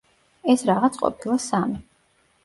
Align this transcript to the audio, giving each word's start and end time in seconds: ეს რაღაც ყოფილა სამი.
ეს 0.53 0.63
რაღაც 0.69 0.97
ყოფილა 1.01 1.37
სამი. 1.43 1.77